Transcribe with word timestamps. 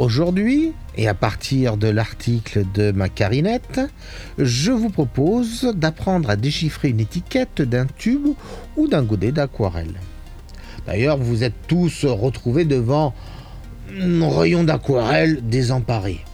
Aujourd'hui, 0.00 0.72
et 0.96 1.08
à 1.08 1.12
partir 1.12 1.76
de 1.76 1.86
l'article 1.86 2.64
de 2.72 2.90
ma 2.90 3.10
carinette, 3.10 3.82
je 4.38 4.72
vous 4.72 4.88
propose 4.88 5.74
d'apprendre 5.74 6.30
à 6.30 6.36
déchiffrer 6.36 6.88
une 6.88 7.00
étiquette 7.00 7.60
d'un 7.60 7.84
tube 7.84 8.28
ou 8.78 8.88
d'un 8.88 9.02
godet 9.02 9.30
d'aquarelle. 9.30 10.00
D'ailleurs, 10.86 11.18
vous 11.18 11.44
êtes 11.44 11.66
tous 11.68 12.06
retrouvés 12.06 12.64
devant 12.64 13.12
un 14.00 14.26
rayon 14.30 14.64
d'aquarelle 14.64 15.46
désemparé. 15.46 16.24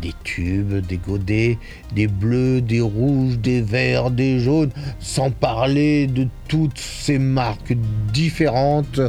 Des 0.00 0.12
tubes, 0.24 0.84
des 0.86 0.96
godets, 0.96 1.58
des 1.94 2.08
bleus, 2.08 2.60
des 2.60 2.80
rouges, 2.80 3.38
des 3.38 3.62
verts, 3.62 4.10
des 4.10 4.40
jaunes, 4.40 4.70
sans 4.98 5.30
parler 5.30 6.08
de 6.08 6.26
toutes 6.48 6.78
ces 6.78 7.18
marques 7.18 7.74
différentes 8.12 9.00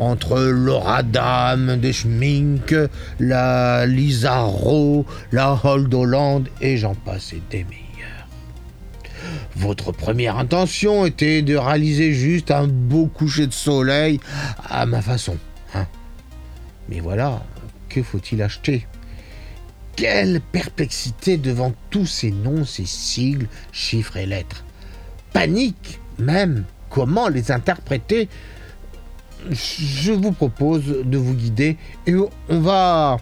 entre 0.00 0.40
l'Oradam, 0.40 1.76
des 1.76 1.92
Schmink, 1.92 2.74
la 3.20 3.86
Lizaro, 3.86 5.06
la 5.30 5.58
Hold 5.62 5.94
Holland 5.94 6.48
et 6.60 6.76
j'en 6.76 6.94
passe 6.94 7.34
des 7.50 7.64
meilleurs. 7.64 8.26
Votre 9.54 9.92
première 9.92 10.38
intention 10.38 11.06
était 11.06 11.42
de 11.42 11.54
réaliser 11.54 12.12
juste 12.14 12.50
un 12.50 12.66
beau 12.66 13.06
coucher 13.06 13.46
de 13.46 13.52
soleil 13.52 14.18
à 14.68 14.86
ma 14.86 15.02
façon. 15.02 15.36
Hein. 15.74 15.86
Mais 16.88 16.98
voilà, 16.98 17.44
que 17.88 18.02
faut-il 18.02 18.42
acheter? 18.42 18.86
Quelle 19.96 20.40
perplexité 20.40 21.36
devant 21.36 21.72
tous 21.90 22.06
ces 22.06 22.30
noms, 22.30 22.64
ces 22.64 22.86
sigles, 22.86 23.48
chiffres 23.72 24.16
et 24.16 24.26
lettres. 24.26 24.64
Panique 25.32 26.00
même. 26.18 26.64
Comment 26.88 27.28
les 27.28 27.52
interpréter? 27.52 28.28
Je 29.48 30.12
vous 30.12 30.32
propose 30.32 30.84
de 31.04 31.18
vous 31.18 31.34
guider 31.34 31.76
et 32.06 32.14
on 32.14 32.60
va 32.60 33.18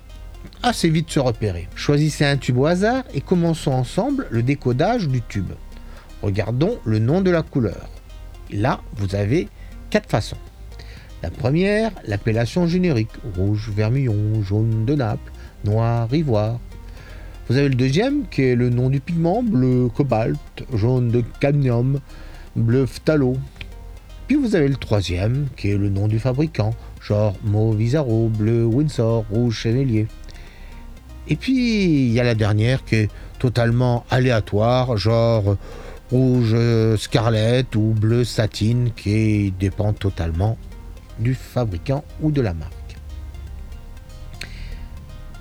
assez 0.62 0.88
vite 0.88 1.10
se 1.10 1.20
repérer. 1.20 1.68
Choisissez 1.74 2.24
un 2.24 2.36
tube 2.36 2.58
au 2.58 2.66
hasard 2.66 3.04
et 3.14 3.20
commençons 3.20 3.72
ensemble 3.72 4.26
le 4.30 4.42
décodage 4.42 5.06
du 5.08 5.20
tube. 5.22 5.52
Regardons 6.22 6.78
le 6.84 6.98
nom 6.98 7.20
de 7.20 7.30
la 7.30 7.42
couleur. 7.42 7.88
Là, 8.50 8.80
vous 8.96 9.14
avez 9.14 9.48
quatre 9.90 10.08
façons. 10.08 10.38
La 11.22 11.30
première, 11.30 11.92
l'appellation 12.06 12.66
générique, 12.66 13.10
rouge, 13.36 13.70
vermillon, 13.74 14.42
jaune 14.42 14.84
de 14.86 14.94
Naples, 14.94 15.32
noir, 15.64 16.12
ivoire. 16.12 16.58
Vous 17.48 17.56
avez 17.56 17.68
le 17.68 17.74
deuxième 17.74 18.28
qui 18.28 18.42
est 18.42 18.54
le 18.54 18.68
nom 18.68 18.90
du 18.90 19.00
pigment, 19.00 19.42
bleu 19.42 19.88
cobalt, 19.88 20.38
jaune 20.74 21.08
de 21.08 21.22
cadmium, 21.40 22.00
bleu 22.56 22.84
phthalo. 22.84 23.36
Puis 24.26 24.36
vous 24.36 24.54
avez 24.54 24.68
le 24.68 24.76
troisième 24.76 25.46
qui 25.56 25.70
est 25.70 25.78
le 25.78 25.88
nom 25.88 26.08
du 26.08 26.18
fabricant, 26.18 26.74
genre 27.00 27.34
mauve 27.42 27.76
Visaro, 27.76 28.28
bleu 28.28 28.64
Windsor, 28.64 29.24
rouge 29.30 29.60
Chenelier. 29.60 30.06
Et 31.28 31.36
puis 31.36 32.06
il 32.06 32.12
y 32.12 32.20
a 32.20 32.24
la 32.24 32.34
dernière 32.34 32.84
qui 32.84 32.96
est 32.96 33.10
totalement 33.38 34.04
aléatoire, 34.10 34.96
genre 34.98 35.56
rouge 36.10 36.56
scarlett 36.96 37.74
ou 37.76 37.94
bleu 37.98 38.24
satine 38.24 38.90
qui 38.94 39.52
dépend 39.58 39.92
totalement 39.92 40.58
du 41.18 41.34
fabricant 41.34 42.04
ou 42.20 42.30
de 42.30 42.40
la 42.40 42.54
marque. 42.54 42.77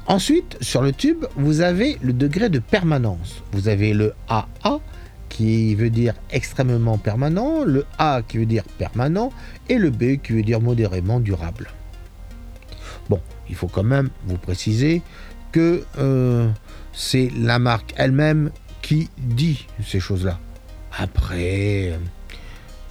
Ensuite, 0.07 0.57
sur 0.61 0.81
le 0.81 0.93
tube, 0.93 1.25
vous 1.35 1.59
avez 1.59 1.97
le 2.01 2.13
degré 2.13 2.47
de 2.47 2.59
permanence. 2.59 3.43
Vous 3.51 3.67
avez 3.67 3.93
le 3.93 4.13
AA 4.29 4.79
qui 5.27 5.75
veut 5.75 5.89
dire 5.89 6.13
extrêmement 6.31 6.97
permanent, 6.97 7.65
le 7.65 7.85
A 7.97 8.21
qui 8.25 8.37
veut 8.37 8.45
dire 8.45 8.63
permanent 8.77 9.33
et 9.67 9.77
le 9.77 9.89
B 9.89 10.21
qui 10.23 10.31
veut 10.31 10.43
dire 10.43 10.61
modérément 10.61 11.19
durable. 11.19 11.69
Bon, 13.09 13.19
il 13.49 13.55
faut 13.55 13.67
quand 13.67 13.83
même 13.83 14.09
vous 14.25 14.37
préciser 14.37 15.01
que 15.51 15.83
euh, 15.97 16.49
c'est 16.93 17.29
la 17.37 17.59
marque 17.59 17.93
elle-même 17.97 18.51
qui 18.81 19.09
dit 19.17 19.67
ces 19.85 19.99
choses-là. 19.99 20.39
Après, 20.97 21.99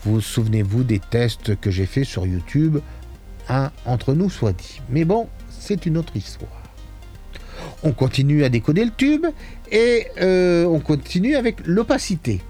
vous 0.05 0.21
souvenez-vous 0.21 0.85
des 0.85 1.01
tests 1.01 1.59
que 1.59 1.71
j'ai 1.71 1.87
fait 1.87 2.05
sur 2.05 2.27
YouTube 2.27 2.79
Un 3.49 3.71
entre 3.87 4.13
nous 4.13 4.29
soit 4.29 4.53
dit. 4.53 4.83
Mais 4.91 5.07
bon, 5.07 5.29
c'est 5.49 5.87
une 5.87 5.97
autre 5.97 6.15
histoire 6.15 6.56
on 7.87 7.93
continue 7.93 8.43
à 8.43 8.49
décoder 8.49 8.85
le 8.85 8.91
tube 8.91 9.27
et 9.71 10.09
euh, 10.21 10.65
on 10.65 10.81
continue 10.81 11.37
avec 11.37 11.65
l'opacité, 11.65 12.41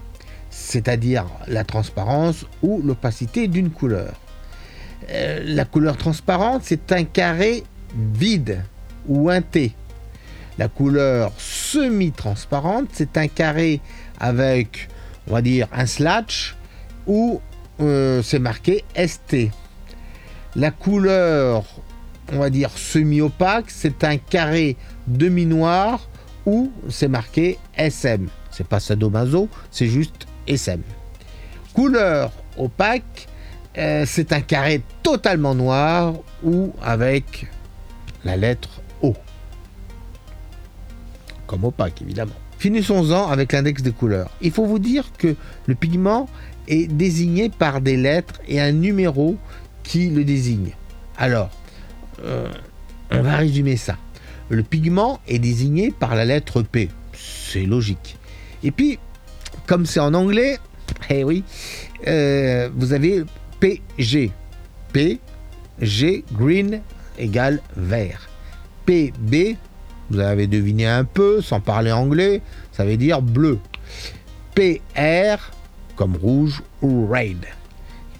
c'est-à-dire 0.49 1.27
la 1.47 1.63
transparence 1.63 2.47
ou 2.63 2.81
l'opacité 2.83 3.47
d'une 3.47 3.69
couleur. 3.69 4.15
Euh, 5.11 5.43
la 5.45 5.67
couleur 5.67 5.99
transparente, 5.99 6.63
c'est 6.65 6.91
un 6.91 7.05
carré 7.05 7.65
vide 8.15 8.63
ou 9.07 9.29
un 9.29 9.43
T. 9.43 9.73
La 10.57 10.69
couleur 10.69 11.33
semi-transparente, 11.37 12.89
c'est 12.93 13.19
un 13.19 13.29
carré 13.29 13.83
avec, 14.19 14.89
on 15.29 15.35
va 15.35 15.43
dire, 15.43 15.69
un 15.71 15.85
slash 15.85 16.57
ou 17.07 17.43
euh, 17.81 18.23
c'est 18.23 18.39
marqué 18.39 18.85
ST. 18.97 19.51
La 20.55 20.71
couleur 20.71 21.65
on 22.33 22.39
va 22.39 22.51
dire 22.51 22.71
semi-opaque, 22.77 23.67
c'est 23.69 24.05
un 24.05 24.17
carré 24.17 24.77
demi-noir 25.07 26.09
où 26.45 26.71
c'est 26.89 27.09
marqué 27.09 27.59
SM. 27.77 28.29
C'est 28.51 28.67
pas 28.67 28.81
sadomaso, 28.81 29.49
c'est 29.71 29.89
juste 29.89 30.27
SM. 30.47 30.81
Couleur 31.75 32.33
opaque, 32.57 33.29
euh, 33.77 34.05
c'est 34.07 34.33
un 34.33 34.41
carré 34.41 34.83
totalement 35.03 35.55
noir 35.55 36.15
ou 36.43 36.73
avec 36.83 37.47
la 38.25 38.37
lettre 38.37 38.81
O. 39.03 39.15
Comme 41.47 41.65
opaque, 41.65 42.01
évidemment. 42.03 42.33
Finissons-en 42.59 43.29
avec 43.29 43.53
l'index 43.53 43.83
des 43.83 43.93
couleurs. 43.93 44.31
Il 44.41 44.51
faut 44.51 44.65
vous 44.65 44.79
dire 44.79 45.13
que 45.19 45.37
le 45.67 45.75
pigment 45.75 46.29
est 46.67 46.91
désigné 46.91 47.51
par 47.51 47.81
des 47.81 47.97
lettres 47.97 48.41
et 48.49 48.61
un 48.61 48.73
numéro 48.73 49.37
qui 49.83 50.09
le 50.09 50.25
désigne. 50.25 50.75
Alors, 51.19 51.51
euh, 52.25 52.49
on 53.11 53.23
va 53.23 53.37
résumer 53.37 53.77
ça. 53.77 53.97
Le 54.49 54.63
pigment 54.63 55.21
est 55.27 55.39
désigné 55.39 55.91
par 55.91 56.15
la 56.15 56.25
lettre 56.25 56.63
P. 56.63 56.89
C'est 57.13 57.65
logique. 57.65 58.17
Et 58.63 58.71
puis, 58.71 58.99
comme 59.67 59.87
c'est 59.87 60.01
en 60.01 60.15
anglais, 60.15 60.59
eh 61.11 61.25
oui, 61.25 61.45
euh, 62.07 62.69
vous 62.75 62.93
avez 62.93 63.25
PG. 63.61 64.31
P, 64.93 65.21
G, 65.81 66.25
green 66.33 66.81
égale 67.19 67.61
vert. 67.77 68.29
PB, 68.87 69.57
vous 70.11 70.21
avez 70.21 70.47
deviné 70.47 70.87
un 70.87 71.05
peu, 71.05 71.43
sans 71.43 71.61
parler 71.61 71.93
anglais, 71.93 72.41
ça 72.73 72.85
veut 72.85 72.97
dire 72.97 73.21
bleu. 73.21 73.59
PR, 74.55 75.53
comme 75.97 76.17
rouge 76.17 76.63
ou 76.81 77.07
red. 77.09 77.45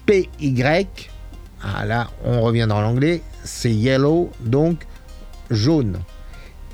PY, 0.05 0.87
ah 1.63 1.85
là, 1.85 2.09
on 2.23 2.41
revient 2.41 2.67
dans 2.69 2.81
l'anglais, 2.81 3.21
c'est 3.47 3.73
yellow, 3.73 4.29
donc 4.41 4.85
jaune. 5.49 5.99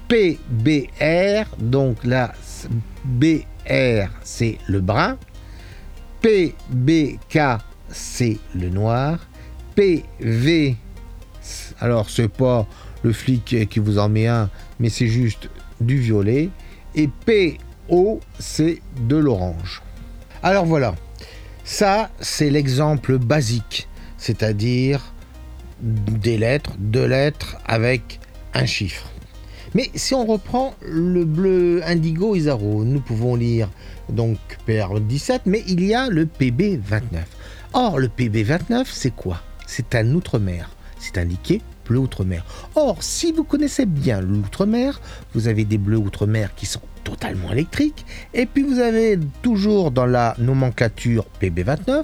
PBR, 0.07 1.55
donc 1.59 2.03
là, 2.03 2.33
BR, 3.05 4.09
c'est 4.23 4.57
le 4.67 4.81
brun. 4.81 5.17
PBK, 6.21 7.39
c'est 7.89 8.37
le 8.55 8.69
noir. 8.69 9.19
PV, 9.75 10.75
alors 11.79 12.09
c'est 12.09 12.27
pas 12.27 12.67
le 13.01 13.13
flic 13.13 13.67
qui 13.69 13.79
vous 13.79 13.97
en 13.97 14.09
met 14.09 14.27
un, 14.27 14.49
mais 14.79 14.89
c'est 14.89 15.07
juste 15.07 15.49
du 15.81 15.97
violet. 15.97 16.49
Et 16.95 17.07
PO, 17.25 18.19
c'est 18.39 18.81
de 19.01 19.15
l'orange. 19.15 19.81
Alors 20.43 20.65
voilà, 20.65 20.95
ça 21.63 22.09
c'est 22.19 22.49
l'exemple 22.49 23.17
basique, 23.17 23.87
c'est-à-dire 24.17 25.12
des 25.83 26.37
lettres, 26.37 26.71
deux 26.79 27.05
lettres 27.05 27.57
avec 27.65 28.19
un 28.53 28.65
chiffre. 28.65 29.09
Mais 29.75 29.89
si 29.95 30.13
on 30.13 30.25
reprend 30.25 30.75
le 30.81 31.25
bleu 31.25 31.81
indigo 31.85 32.35
Isaro, 32.35 32.83
nous 32.83 33.01
pouvons 33.01 33.35
lire 33.35 33.69
donc 34.09 34.37
PR17, 34.67 35.41
mais 35.45 35.63
il 35.67 35.83
y 35.83 35.93
a 35.93 36.09
le 36.09 36.25
PB29. 36.25 37.01
Or, 37.73 37.97
le 37.97 38.07
PB29, 38.07 38.85
c'est 38.85 39.15
quoi? 39.15 39.41
C'est 39.65 39.95
un 39.95 40.13
outre-mer. 40.13 40.69
C'est 40.99 41.17
indiqué 41.17 41.61
bleu 41.85 41.99
outre-mer. 41.99 42.45
Or, 42.75 43.01
si 43.01 43.31
vous 43.31 43.43
connaissez 43.43 43.85
bien 43.85 44.21
l'outre-mer, 44.21 45.01
vous 45.33 45.47
avez 45.47 45.65
des 45.65 45.77
bleus 45.77 45.97
outre-mer 45.97 46.53
qui 46.55 46.65
sont 46.65 46.81
totalement 47.03 47.51
électriques, 47.51 48.05
et 48.33 48.45
puis 48.45 48.63
vous 48.63 48.79
avez 48.79 49.19
toujours 49.41 49.91
dans 49.91 50.05
la 50.05 50.35
nomenclature 50.37 51.25
PB29 51.41 52.03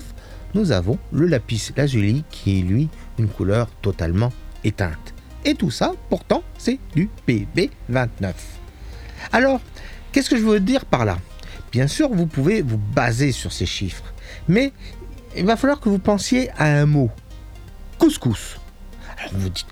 nous 0.54 0.72
avons 0.72 0.98
le 1.12 1.28
lapis 1.28 1.72
lazuli 1.76 2.24
qui 2.30 2.60
est 2.60 2.64
lui 2.64 2.90
une 3.18 3.28
couleur 3.28 3.68
totalement 3.82 4.32
éteinte. 4.64 5.14
Et 5.46 5.56
tout 5.56 5.72
ça, 5.72 5.94
pourtant, 6.10 6.44
c'est 6.58 6.80
du 6.96 7.10
PB29. 7.28 8.34
Alors, 9.32 9.62
qu'est-ce 10.12 10.30
que 10.30 10.38
je 10.38 10.44
veux 10.44 10.60
dire 10.60 10.86
par 10.86 11.06
là? 11.06 11.18
Bien 11.72 11.88
sûr, 11.88 12.10
vous 12.10 12.26
pouvez 12.26 12.62
vous 12.62 12.78
baser 12.78 13.32
sur 13.32 13.52
ces 13.52 13.66
chiffres, 13.66 14.14
mais 14.48 14.74
il 15.38 15.46
va 15.46 15.56
falloir 15.56 15.80
que 15.80 15.90
vous 15.90 16.00
pensiez 16.00 16.50
à 16.58 16.66
un 16.66 16.86
mot. 16.86 17.10
Couscous. 17.98 18.60
Alors 19.18 19.34
vous 19.34 19.42
vous 19.42 19.50
dites, 19.50 19.68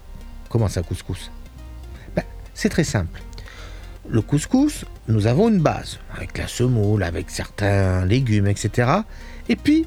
comment 0.50 0.68
ça 0.68 0.83
couscous? 0.83 1.31
Ben, 2.15 2.23
C'est 2.53 2.69
très 2.69 2.83
simple. 2.83 3.21
Le 4.09 4.21
couscous, 4.21 4.85
nous 5.07 5.27
avons 5.27 5.50
une 5.50 5.59
base, 5.59 6.00
avec 6.15 6.38
la 6.38 6.47
semoule, 6.47 7.03
avec 7.03 7.30
certains 7.30 8.06
légumes, 8.06 8.47
etc. 8.47 8.89
Et 9.50 9.56
puis, 9.56 9.85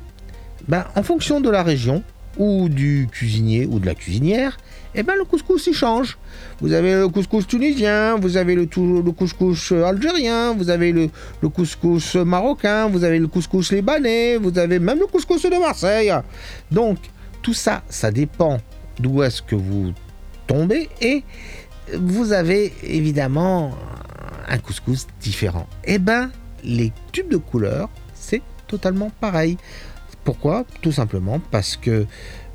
ben, 0.69 0.85
en 0.95 1.03
fonction 1.03 1.41
de 1.41 1.51
la 1.51 1.63
région, 1.63 2.03
ou 2.39 2.69
du 2.69 3.09
cuisinier 3.11 3.67
ou 3.67 3.79
de 3.79 3.87
la 3.87 3.95
cuisinière, 3.95 4.57
eh 4.95 5.03
ben 5.03 5.15
le 5.17 5.25
couscous 5.25 5.67
il 5.67 5.75
change. 5.75 6.19
Vous 6.61 6.73
avez 6.73 6.95
le 6.95 7.09
couscous 7.09 7.47
tunisien, 7.47 8.17
vous 8.17 8.37
avez 8.37 8.55
le, 8.55 8.67
couscous 9.13 9.73
algérien, 9.73 10.55
vous 10.55 10.71
avez 10.71 10.93
le, 10.93 11.11
le, 11.43 11.49
couscous 11.49 12.17
marocain, 12.17 12.89
vous 12.89 13.05
avez 13.05 13.19
le 13.19 13.27
couscous 13.27 13.73
libanais, 13.73 14.37
vous 14.37 14.59
avez 14.59 14.79
même 14.79 14.99
le 14.99 15.07
couscous 15.07 15.43
de 15.43 15.59
Marseille. 15.59 16.13
Donc 16.71 16.99
tout 17.43 17.55
ça, 17.55 17.83
ça 17.89 18.11
dépend 18.11 18.59
d'où 18.99 19.23
est-ce 19.23 19.43
que 19.43 19.57
vous 19.57 19.93
tombez 20.47 20.89
et 21.01 21.25
vous 21.95 22.33
avez 22.33 22.73
évidemment 22.83 23.73
un 24.49 24.59
couscous 24.59 25.07
différent. 25.21 25.67
Eh 25.85 25.99
ben 25.99 26.31
les 26.63 26.93
tubes 27.13 27.31
de 27.31 27.37
couleur, 27.39 27.89
c'est 28.15 28.43
totalement 28.67 29.11
pareil. 29.21 29.57
Pourquoi? 30.25 30.65
Tout 30.83 30.93
simplement 30.93 31.41
parce 31.51 31.77
que, 31.77 32.07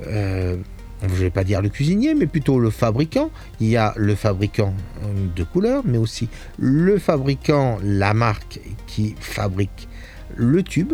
euh, 0.08 0.58
je 1.02 1.08
ne 1.08 1.16
vais 1.16 1.30
pas 1.30 1.44
dire 1.44 1.62
le 1.62 1.70
cuisinier, 1.70 2.14
mais 2.14 2.26
plutôt 2.26 2.60
le 2.60 2.70
fabricant. 2.70 3.30
Il 3.60 3.68
y 3.68 3.78
a 3.78 3.94
le 3.96 4.16
fabricant 4.16 4.74
de 5.36 5.44
couleurs, 5.44 5.84
mais 5.86 5.98
aussi 5.98 6.30
le 6.58 6.98
fabricant, 7.00 7.78
la 7.84 8.14
marque 8.14 8.60
qui 8.88 9.16
fabrique 9.20 9.88
le 10.36 10.64
tube. 10.64 10.94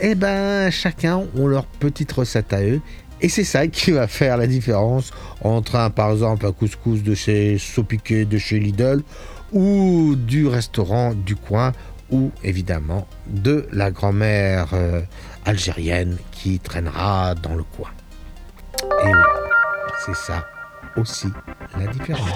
Eh 0.00 0.14
ben, 0.14 0.70
chacun 0.70 1.24
ont 1.36 1.46
leur 1.46 1.66
petite 1.66 2.10
recette 2.12 2.52
à 2.52 2.62
eux. 2.62 2.80
Et 3.20 3.28
c'est 3.28 3.44
ça 3.44 3.66
qui 3.66 3.90
va 3.90 4.08
faire 4.08 4.38
la 4.38 4.46
différence 4.46 5.10
entre 5.42 5.76
un, 5.76 5.90
par 5.90 6.10
exemple, 6.12 6.46
un 6.46 6.52
couscous 6.52 7.02
de 7.02 7.14
chez 7.14 7.58
Sopiquet, 7.58 8.24
de 8.24 8.38
chez 8.38 8.58
Lidl, 8.58 9.02
ou 9.52 10.14
du 10.16 10.46
restaurant 10.46 11.12
du 11.12 11.36
coin 11.36 11.72
ou 12.10 12.30
évidemment 12.42 13.06
de 13.26 13.66
la 13.72 13.90
grand-mère 13.90 14.68
euh, 14.72 15.00
algérienne 15.44 16.16
qui 16.32 16.58
traînera 16.58 17.34
dans 17.34 17.54
le 17.54 17.62
coin. 17.62 17.90
Et 19.04 19.12
c'est 20.04 20.16
ça 20.16 20.46
aussi 20.96 21.28
la 21.78 21.86
différence. 21.86 22.30